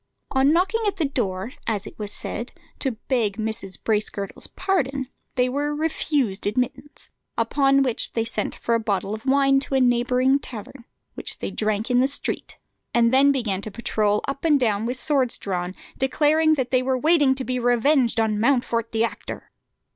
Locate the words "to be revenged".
17.35-18.19